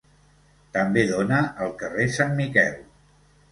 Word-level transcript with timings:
També 0.77 1.03
dóna 1.11 1.43
al 1.67 1.71
carrer 1.83 2.09
Sant 2.19 2.35
Miquel. 2.43 2.83